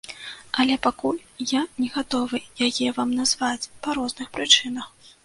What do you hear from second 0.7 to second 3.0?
пакуль я не гатовы яе